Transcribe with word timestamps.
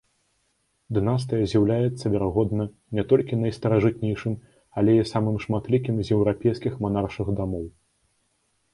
Дынастыя 0.97 1.49
з'яўляецца, 1.51 2.05
верагодна, 2.13 2.67
не 3.01 3.05
толькі 3.13 3.41
найстаражытнейшым, 3.43 4.33
але 4.83 4.91
і 5.01 5.07
самым 5.13 5.35
шматлікім 5.47 5.95
з 6.05 6.19
еўрапейскіх 6.19 6.73
манаршых 6.87 7.27
дамоў. 7.43 7.65